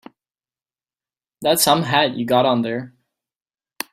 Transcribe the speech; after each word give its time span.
That's 1.43 1.61
some 1.63 1.83
hat 1.83 2.15
you 2.17 2.25
got 2.25 2.47
on 2.47 2.63
there. 2.63 2.95